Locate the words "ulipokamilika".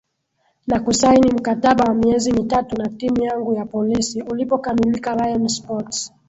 4.21-5.15